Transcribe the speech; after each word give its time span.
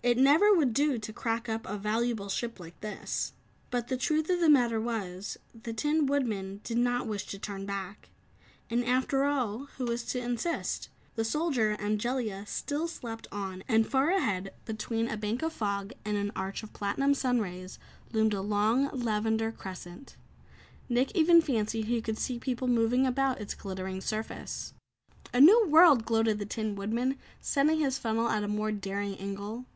"It 0.00 0.16
never 0.16 0.54
would 0.54 0.72
do 0.72 0.96
to 0.96 1.12
crack 1.12 1.48
up 1.50 1.66
a 1.66 1.76
valuable 1.76 2.30
ship 2.30 2.58
like 2.58 2.80
this." 2.80 3.34
But 3.70 3.88
the 3.88 3.96
truth 3.96 4.30
of 4.30 4.40
the 4.40 4.48
matter 4.48 4.80
was, 4.80 5.36
the 5.60 5.74
Tin 5.74 6.06
Woodman 6.06 6.60
did 6.64 6.78
not 6.78 7.08
wish 7.08 7.26
to 7.26 7.38
turn 7.38 7.66
back. 7.66 8.08
And 8.70 8.84
after 8.84 9.24
all 9.24 9.66
who 9.76 9.84
was 9.84 10.04
to 10.04 10.20
insist? 10.20 10.88
The 11.16 11.24
Soldier 11.24 11.72
and 11.72 12.00
Jellia 12.00 12.46
still 12.46 12.86
slept 12.88 13.26
on, 13.32 13.62
and 13.68 13.86
far 13.86 14.10
ahead, 14.10 14.54
between 14.64 15.08
a 15.08 15.16
bank 15.18 15.42
of 15.42 15.52
fog 15.52 15.92
and 16.06 16.16
an 16.16 16.30
arch 16.34 16.62
of 16.62 16.72
platinum 16.72 17.12
sun 17.12 17.40
rays, 17.40 17.78
loomed 18.12 18.32
a 18.34 18.40
long, 18.40 18.88
lavender 18.92 19.52
crescent. 19.52 20.16
Nick 20.88 21.14
even 21.16 21.42
fancied 21.42 21.84
he 21.84 22.00
could 22.00 22.18
see 22.18 22.38
people 22.38 22.68
moving 22.68 23.04
about 23.04 23.40
its 23.42 23.52
glittering 23.54 24.00
surface. 24.00 24.72
"A 25.34 25.40
new 25.40 25.66
world!" 25.68 26.06
gloated 26.06 26.38
the 26.38 26.46
Tin 26.46 26.76
Woodman, 26.76 27.18
setting 27.40 27.80
his 27.80 27.98
funnel 27.98 28.28
at 28.30 28.44
a 28.44 28.48
more 28.48 28.72
daring 28.72 29.16
angle. 29.18 29.66